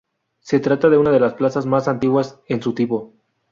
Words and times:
Se 0.39 0.59
trata 0.59 0.89
de 0.89 0.97
una 0.97 1.11
de 1.11 1.19
las 1.19 1.35
plazas 1.35 1.67
más 1.67 1.87
antiguas 1.87 2.39
en 2.47 2.59
su 2.63 2.73
tipo. 2.73 3.13